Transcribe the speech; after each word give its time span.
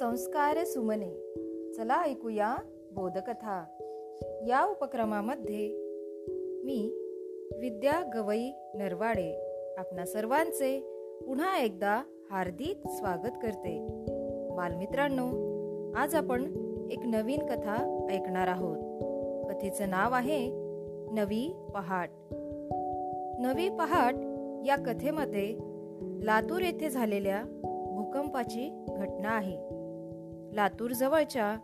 संस्कार 0.00 0.64
सुमने. 0.64 1.14
चला 1.72 2.02
ऐकूया 2.02 2.56
बोधकथा. 2.92 3.64
या 4.48 4.64
उपक्रमामध्ये 4.64 5.68
मी 6.64 6.92
विद्या 7.58 8.10
गवई 8.14 8.50
नरवाडे 8.74 9.32
आपणा 9.78 10.04
सर्वांचे 10.04 10.80
पुन्हा 11.26 11.58
एकदा 11.58 12.02
हार्दिक 12.30 12.88
स्वागत 12.88 13.30
करते. 13.42 13.86
बालमित्रांनो 14.56 15.26
आज 15.96 16.14
आपण 16.14 16.42
एक 16.90 17.00
नवीन 17.04 17.46
कथा 17.46 18.06
ऐकणार 18.10 18.48
आहोत. 18.48 18.78
कथेचं 19.50 19.90
नाव 19.90 20.12
आहे 20.12 20.50
नवी 21.12 21.54
पहाट. 21.74 22.10
नवी 23.40 23.68
पहाट 23.68 24.14
या 24.66 24.76
कथेमध्ये 24.86 25.56
लातूर 26.22 26.62
येथे 26.62 26.90
झालेल्या 26.90 27.42
भूकंपाची 27.96 28.84
घटना 28.88 29.28
आहे. 29.28 29.79
लातूर 30.52 30.90
जवळच्या 30.90 31.56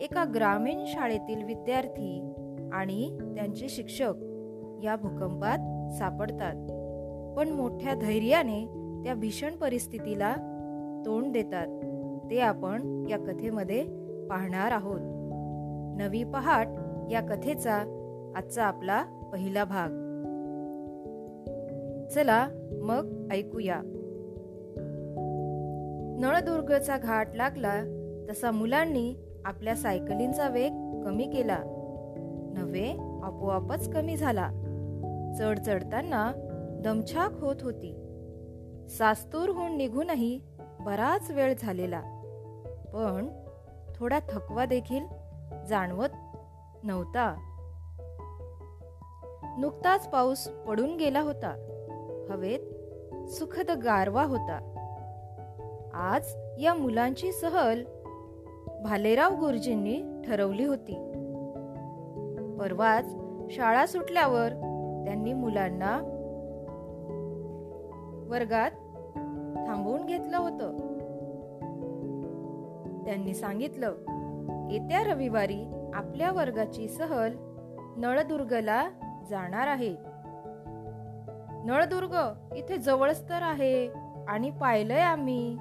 एका 0.00 0.24
ग्रामीण 0.34 0.84
शाळेतील 0.86 1.44
विद्यार्थी 1.44 2.32
आणि 2.72 3.18
त्यांचे 3.34 3.68
शिक्षक 3.68 4.12
या 4.82 4.96
भूकंपात 4.96 5.92
सापडतात. 5.94 6.54
पण 7.36 7.48
मोठ्या 7.48 7.94
धैर्याने 7.94 8.66
त्या 9.04 9.14
भीषण 9.14 9.56
परिस्थितीला 9.56 10.34
तोंड 11.06 11.32
देतात. 11.32 11.66
ते 12.30 12.40
आपण 12.40 13.06
या 13.10 13.18
कथेमध्ये 13.18 13.84
पाहणार 14.26 14.72
आहोत. 14.72 15.00
नवी 16.00 16.24
पहाट 16.24 16.66
या 17.10 17.20
कथेचा 17.20 17.76
आजचा 18.36 18.64
आपला 18.64 19.02
पहिला 19.32 19.64
भाग. 19.64 19.88
चला 22.08 22.48
मग 22.82 23.28
ऐकूया. 23.32 23.80
नळदुर्गचा 26.20 26.98
घाट 26.98 27.28
लागला 27.34 28.00
तसा 28.30 28.50
मुलांनी 28.50 29.14
आपल्या 29.44 29.76
सायकलींचा 29.76 30.48
वेग 30.48 30.72
कमी 31.04 31.24
केला. 31.24 31.58
नव्हे 32.54 32.90
आपोआपच 33.22 33.92
कमी 33.92 34.16
झाला. 34.16 34.50
चढ 35.38 35.58
चढताना 35.58 36.32
दमछाक 36.84 37.32
होत 37.40 37.56
होती. 37.62 38.00
सास्तूरहून 38.88 39.76
निघूनही 39.76 40.40
बराच 40.80 41.30
वेळ 41.30 41.54
झालेला. 41.58 42.00
पण 42.94 43.28
थोडा 43.96 44.18
थकवा 44.18 44.64
देखील 44.64 45.04
जाणवत 45.68 46.08
नव्हता. 46.82 47.50
नुकताच 49.58 50.10
पाऊस 50.10 50.48
पडून 50.48 50.96
गेला 50.96 51.20
होता. 51.20 51.50
हवेत 52.30 52.60
सुखद 53.28 53.70
गारवा 53.70 54.24
होता. 54.24 54.70
आज 55.94 56.34
या 56.58 56.74
मुलांची 56.74 57.32
सहल 57.32 57.84
भालेराव 58.84 59.34
गुरुजींनी 59.34 60.22
ठरवली 60.26 60.64
होती. 60.64 60.94
परवाच 62.58 63.16
शाळा 63.50 63.86
सुटल्यावर 63.86 64.48
त्यांनी 65.06 65.32
मुलांना 65.32 65.98
वर्गात 68.28 68.70
थांबवून 69.68 70.06
घेतलं 70.06 70.36
होतं. 70.36 70.76
त्यांनी 73.04 73.34
सांगितलं 73.34 73.94
येत्या 74.70 75.12
रविवारी 75.12 75.90
आपल्या 75.94 76.32
वर्गाची 76.32 76.88
सहल 76.88 77.32
नळदुर्गला 77.96 78.88
जाणार 79.30 79.66
आहे. 79.66 79.96
नळदुर्ग 81.64 82.16
इथे 82.56 82.76
जवळच 82.76 83.28
तर 83.28 83.42
आहे 83.42 83.88
आणि 84.28 84.50
पाहिलंय 84.50 85.00
आम्ही. 85.00 85.56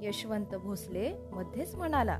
यशवंत 0.00 0.54
भोसले 0.54 1.12
मध्येच 1.32 1.74
म्हणाला 1.74 2.18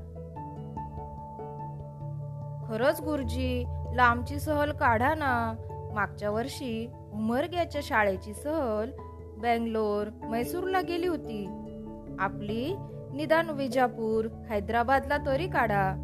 खरंच 2.72 3.00
गुरुजी 3.00 3.64
लांबची 3.94 4.40
सहल 4.40 4.72
काढा 4.72 5.14
ना. 5.14 5.54
मागच्या 5.94 6.30
वर्षी 6.30 6.86
उमरग्याच्या 7.12 7.80
शाळेची 7.84 8.34
सहल 8.34 8.90
बेंगलोर 9.38 10.06
मैसूरला 10.28 10.80
गेली 10.80 11.06
होती. 11.06 11.44
आपली 12.18 12.76
निदान 13.12 13.50
विजापूर 13.50 14.28
हैदराबादला 14.50 15.16
तरी 15.26 15.48
काढा. 15.48 15.94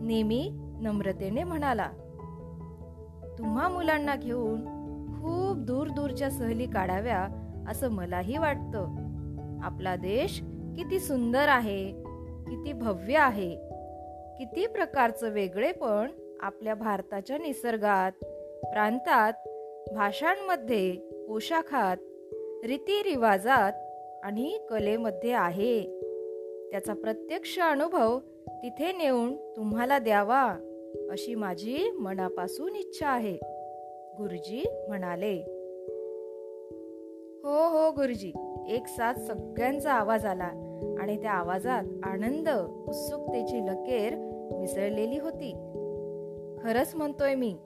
नेहमी 0.00 0.50
नम्रतेने 0.80 1.44
म्हणाला 1.44 1.88
तुम्हा 3.38 3.68
मुलांना 3.68 4.16
घेऊन 4.16 4.64
खूप 5.14 5.56
दूर 5.56 5.88
दूरच्या 5.88 6.30
सहली 6.30 6.66
काढाव्या 6.66 7.28
असं 7.68 7.90
मलाही 7.90 8.38
वाटतं. 8.38 8.86
आपला 9.62 9.96
देश 9.96 10.40
किती 10.76 10.98
सुंदर 10.98 11.48
आहे 11.48 11.92
किती 12.48 12.72
भव्य 12.72 13.18
आहे. 13.18 13.65
किती 14.38 14.66
प्रकारचं 14.66 15.28
वेगळेपण 15.28 16.10
आपल्या 16.40 16.74
भारताच्या 16.74 17.38
निसर्गात 17.38 18.12
प्रांतात 18.64 19.32
भाषांमध्ये 19.94 20.92
पोशाखात 21.28 21.96
रीतिरिवाजात 22.64 23.72
आणि 24.24 24.58
कलेमध्ये 24.70 25.32
आहे. 25.32 26.00
त्याचा 26.70 26.94
प्रत्यक्ष 26.94 27.58
अनुभव 27.58 28.18
तिथे 28.48 28.92
नेऊन 28.92 29.36
तुम्हाला 29.56 29.98
द्यावा 29.98 30.42
अशी 31.10 31.34
माझी 31.34 31.90
मनापासून 31.90 32.76
इच्छा 32.76 33.08
आहे 33.08 33.38
गुरुजी 34.18 34.64
म्हणाले. 34.88 35.34
हो 37.44 37.68
हो 37.68 37.90
गुरुजी. 37.90 38.32
एक 38.68 38.86
साथ 38.86 39.14
सगळ्यांचा 39.14 39.92
आवाज 39.92 40.26
आला. 40.26 40.65
आणि 41.00 41.22
त्या 41.22 41.32
आवाजात 41.32 41.84
आनंद 42.02 42.48
उत्सुकतेची 42.88 43.66
लकेर 43.66 44.14
मिसळलेली 44.58 45.18
होती. 45.18 45.52
खरंच 46.62 46.94
म्हणतोय 46.94 47.34
मी 47.34 47.56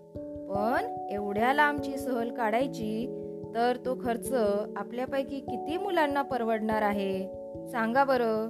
पण 0.49 1.07
एवढ्या 1.11 1.55
लांबची 1.55 1.97
सहल 1.97 2.35
काढायची 2.35 3.17
तर 3.55 3.77
तो 3.77 3.99
खर्च 4.05 4.33
आपल्यापैकी 4.77 5.41
किती 5.41 5.77
मुलांना 5.77 6.23
परवडणार 6.23 6.83
आहे? 6.83 7.27
सांगा 7.69 8.05
बरं. 8.05 8.49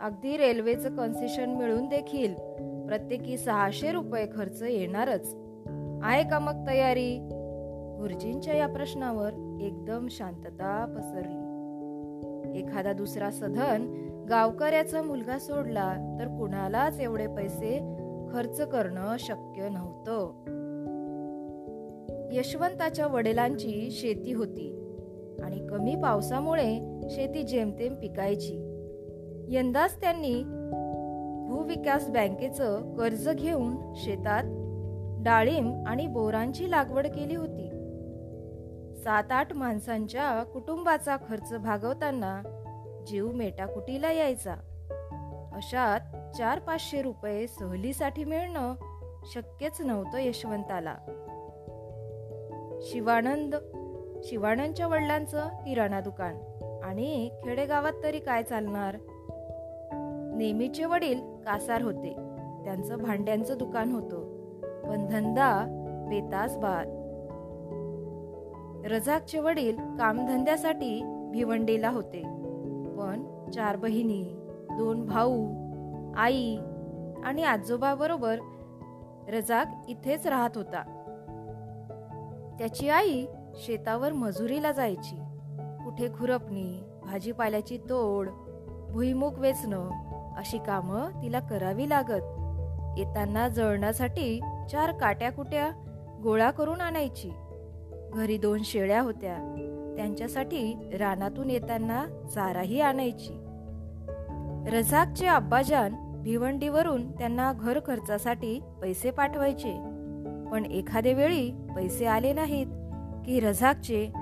अगदी 0.00 0.36
रेल्वेचं 0.36 0.96
कन्सेशन 0.96 1.50
मिळून 1.50 1.88
देखील 1.88 2.34
प्रत्येकी 2.86 3.38
सहाशे 3.38 3.92
रुपये 3.92 4.26
खर्च 4.36 4.62
येणारच. 4.62 5.36
आहे 6.02 6.22
का 6.30 6.38
मग 6.38 6.66
तयारी? 6.68 7.18
गुरुजींच्या 8.00 8.54
या 8.54 8.66
प्रश्नावर 8.66 9.58
एकदम 9.60 10.06
शांतता 10.10 10.94
पसरली. 10.98 11.51
एखादा 12.56 12.92
दुसरा 12.92 13.30
सधन 13.30 14.08
गावकऱ्याचा 14.28 15.02
मुलगा 15.02 15.38
सोडला 15.38 16.16
तर 16.20 16.26
कुणालाच 16.26 17.00
एवढे 17.00 17.26
पैसे 17.26 17.78
खर्च 18.32 18.60
करणं 18.60 19.16
शक्य 19.18 19.68
नव्हतं. 19.68 20.32
यशवंताच्या 22.32 23.06
वडिलांची 23.06 23.88
शेती 23.90 24.32
होती 24.32 24.78
आणि 25.42 25.66
कमी 25.66 25.94
पावसामुळे 25.94 27.00
शेती 27.10 27.42
जेमतेम 27.42 27.94
पिकायची. 27.94 28.68
यंदाच 29.48 30.00
त्यांनी 30.00 30.42
भूविकास 31.48 32.08
बँकेचं 32.08 32.94
कर्ज 32.94 33.28
घेऊन 33.28 33.94
शेतात 33.94 34.42
डाळिंब 35.24 35.84
आणि 35.86 36.06
बोरांची 36.06 36.70
लागवड 36.70 37.06
केली 37.06 37.34
होती. 37.34 37.68
सात 39.04 39.32
आठ 39.32 39.52
माणसांच्या 39.52 40.42
कुटुंबाचा 40.42 41.16
खर्च 41.16 41.54
भागवताना 41.54 42.42
जीव 43.06 43.32
मेटाकुटीला 43.32 44.12
यायचा. 44.12 44.54
अशात 45.54 46.00
चार 46.36 46.58
पाचशे 46.58 47.02
रुपये 47.02 47.46
सहलीसाठी 47.46 48.24
मिळणं 48.24 48.74
शक्यच 49.34 49.80
नव्हतं 49.80 50.18
यशवंताला. 50.18 50.94
शिवानंद 52.82 53.54
शिवानंदच्या 54.24 54.86
वडिलांचं 54.86 55.48
किराणा 55.48 56.00
दुकान 56.00 56.34
आणि 56.84 57.30
खेडेगावात 57.44 57.92
तरी 58.02 58.18
काय 58.18 58.42
चालणार? 58.42 58.96
नेहमीचे 60.36 60.84
वडील 60.84 61.20
कासार 61.20 61.82
होते. 61.82 62.12
त्यांचं 62.64 62.98
भांड्यांचं 62.98 63.58
दुकान 63.58 63.92
होतं. 63.92 64.20
पण 64.82 65.06
धंदा 65.06 65.66
बेतास 66.08 66.56
बाद 66.56 67.01
रजाकचे 68.84 69.38
वडील 69.38 69.76
कामधंद्यासाठी 69.76 71.02
भिवंडीला 71.32 71.90
होते. 71.90 72.22
पण 72.98 73.50
चार 73.50 73.76
बहिणी 73.76 74.22
दोन 74.78 75.06
भाऊ 75.06 75.46
आई 76.16 76.56
आणि 77.24 77.44
आजोबाबरोबर 77.44 78.38
रजाक 79.28 79.66
इथेच 79.88 80.26
राहत 80.26 80.50
होता. 80.54 80.82
त्याची 82.58 82.88
आई 82.88 83.26
शेतावर 83.54 84.12
मजुरीला 84.12 84.72
जायची. 84.72 85.16
कुठे 85.84 86.08
खुरपणी 86.08 86.82
भाजीपाल्याची 87.02 87.78
तोड 87.78 88.28
भुईमुग 88.90 89.38
वेचणं 89.38 89.90
अशी 90.36 90.58
कामं 90.58 91.08
तिला 91.22 91.40
करावी 91.40 91.88
लागत. 91.88 92.22
येताना 92.98 93.48
जळण्यासाठी 93.48 94.40
चार 94.72 94.92
काट्या 94.92 95.32
कुट्या 95.32 95.70
गोळा 96.22 96.50
करून 96.50 96.80
आणायची. 96.80 97.30
घरी 98.14 98.38
दोन 98.38 98.62
शेळ्या 98.64 99.00
होत्या. 99.00 99.54
त्यांच्यासाठी 99.96 100.74
रानातून 100.98 101.50
येताना 101.50 102.06
चाराही 102.34 102.80
आणायची. 102.80 103.38
रझाकचे 104.70 105.26
अब्बाजान 105.26 105.94
भिवंडीवरून 106.22 107.12
त्यांना 107.12 107.52
घर 107.52 107.78
खर्चासाठी 107.86 108.60
पैसे 108.82 109.10
पाठवायचे. 109.10 109.72
पण 110.52 110.66
एखाद्या 110.66 111.12
वेळी 111.12 111.50
पैसे 111.76 112.06
आले 112.06 112.32
नाहीत 112.32 112.66
की 113.26 113.40
रझाकचे 113.40 114.12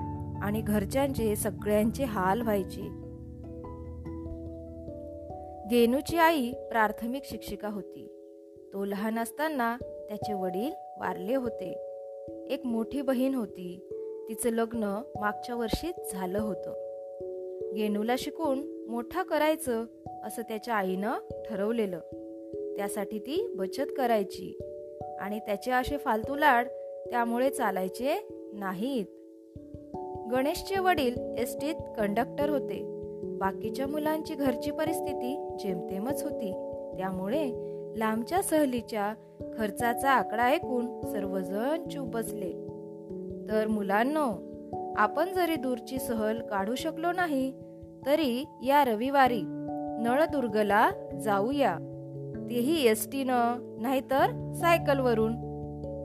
आणि 0.41 0.61
घरच्यांचे 0.61 1.35
सगळ्यांचे 1.35 2.03
हाल 2.03 2.41
व्हायचे. 2.41 2.81
गेनूची 5.69 6.17
आई 6.17 6.51
प्राथमिक 6.51 7.21
शिक्षिका 7.25 7.67
होती. 7.67 8.07
तो 8.73 8.85
लहान 8.85 9.19
असताना 9.19 9.77
त्याचे 9.81 10.33
वडील 10.33 10.71
वारले 10.99 11.35
होते. 11.35 11.90
एक 12.51 12.65
मोठी 12.65 13.01
बहीण 13.01 13.35
होती. 13.35 13.79
तिचं 14.29 14.49
लग्न 14.49 15.01
मागच्या 15.19 15.55
वर्षीच 15.55 16.13
झालं 16.13 16.39
होतं. 16.39 16.73
गेनूला 17.75 18.15
शिकून 18.17 18.85
मोठा 18.89 19.23
करायचं 19.23 19.85
असं 20.23 20.41
त्याच्या 20.41 20.73
आईनं 20.73 21.13
ठरवलेलं. 21.49 21.99
त्यासाठी 22.77 23.19
ती 23.19 23.53
बचत 23.55 23.91
करायची. 23.97 24.57
आणि 25.19 25.39
त्याचे 25.39 25.71
असे 25.71 25.97
फालतू 25.97 26.35
लाड 26.35 26.67
त्यामुळे 27.09 27.49
चालायचे 27.49 28.27
नाहीत. 28.53 29.05
गणेशचे 30.31 30.79
वडील 30.79 31.15
एस 31.37 31.57
टीत 31.61 31.75
कंडक्टर 31.97 32.49
होते. 32.49 32.81
बाकीच्या 33.23 33.87
मुलांची 33.87 34.35
घरची 34.35 34.71
परिस्थिती 34.71 35.57
जेमतेमच 35.59 36.23
होती. 36.23 36.51
त्यामुळे 36.97 37.71
लांबच्या 37.99 38.41
सहलीच्या 38.41 39.13
खर्चाचा 39.57 40.11
आकडा 40.11 40.43
ऐकून 40.43 41.01
सर्वजण 41.01 41.87
चूप 41.87 42.07
बसले. 42.07 42.51
तर 43.49 43.67
मुलांनो 43.67 44.51
आपण 44.97 45.33
जरी 45.33 45.55
दूरची 45.55 45.99
सहल 45.99 46.41
काढू 46.41 46.75
शकलो 46.75 47.11
नाही 47.11 47.53
तरी 48.05 48.45
या 48.63 48.85
रविवारी 48.85 49.41
नळदुर्गला 50.03 50.91
जाऊया. 51.21 51.77
तेही 52.49 52.87
एस 52.87 53.11
टीनं 53.11 53.75
नाहीतर 53.81 54.53
सायकलवरून. 54.61 55.33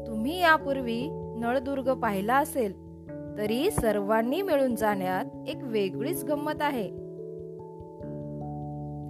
तुम्ही 0.07 0.41
यापूर्वी 0.41 1.09
नळदुर्ग 1.13 1.95
पाहिला 1.95 2.37
असेल 2.37 2.87
तरी 3.39 3.71
सर्वांनी 3.71 4.43
मिळून 4.43 4.75
जाण्यात 4.75 5.49
एक 5.49 5.57
वेगळीच 5.63 6.25
गंमत 6.25 6.63
आहे. 6.63 6.89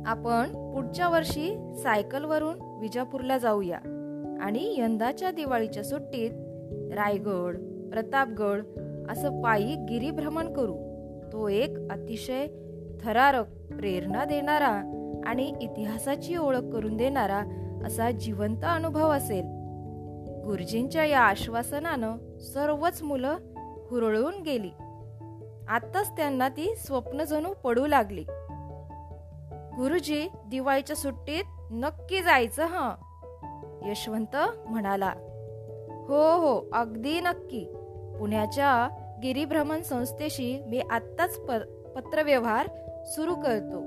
आपण 0.07 0.73
पुढच्या 0.75 1.09
वर्षी 1.09 1.75
सायकलवरून 1.83 2.59
विजापूरला 2.81 3.39
जाऊया. 3.39 3.79
आणि 4.41 4.75
यंदाच्या 4.79 5.31
दिवाळीच्या 5.31 5.85
सुट्टीत 5.85 6.31
रायगड 6.93 7.57
प्रतापगड 7.93 8.63
असं 9.11 9.43
पायी 9.43 9.75
गिरीभ्रमण 9.75 10.53
करू. 10.53 10.77
तो 11.33 11.49
एक 11.49 11.71
अतिशय 11.91 12.47
थरारक 13.03 13.47
प्रेरणा 13.49 14.25
देणारा 14.25 15.03
आणि 15.27 15.53
इतिहासाची 15.61 16.37
ओळख 16.37 16.71
करून 16.73 16.97
देणारा 16.97 17.43
असा 17.87 18.11
जिवंत 18.11 18.65
अनुभव 18.65 19.11
असेल. 19.11 19.45
गुरुजींच्या 20.45 21.05
या 21.05 21.21
आश्वासनानं 21.21 22.39
सर्वच 22.39 23.03
मुलं 23.03 23.37
हुरळून 23.91 24.43
गेली. 24.43 24.71
आत्ताच 25.69 26.17
त्यांना 26.17 26.49
ती 26.49 26.75
स्वप्न 26.77 27.25
जणू 27.25 27.53
पडू 27.65 27.87
लागली. 27.87 28.25
गुरुजी 29.77 30.29
दिवाळीच्या 30.51 30.97
सुट्टीत 30.97 31.45
नक्की 31.71 32.23
जायचं 32.23 32.65
हं? 32.65 33.06
यशवंत 33.91 34.37
म्हणाला 34.69 35.13
हो 36.09 36.37
हो 36.37 36.69
अगदी 36.73 37.21
नक्की. 37.21 37.65
पुण्याच्या 38.19 38.89
गिरीभ्रमण 39.23 39.83
संस्थेशी 39.83 40.63
मी 40.69 40.79
आत्ताच 40.79 41.37
पत्रव्यवहार 41.97 42.67
सुरू 43.05 43.35
करतो. 43.35 43.79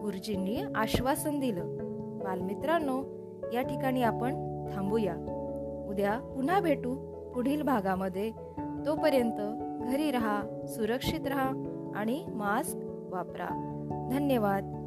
गुरुजींनी 0.00 0.62
आश्वासन 0.74 1.38
दिलं. 1.38 1.76
बालमित्रांनो 2.24 3.02
या 3.52 3.62
ठिकाणी 3.62 4.02
आपण 4.02 4.30
थांबूया. 4.74 5.14
उद्या 5.88 6.18
पुन्हा 6.18 6.60
भेटू 6.60 6.94
पुढील 7.34 7.62
भागामध्ये. 7.62 8.30
तोपर्यंत 8.86 9.40
घरी 9.88 10.10
राहा 10.10 10.42
सुरक्षित 10.68 11.26
राहा 11.26 11.50
आणि 11.94 12.24
मास्क 12.28 12.78
वापरा. 12.84 13.74
धन्यवाद. 14.12 14.77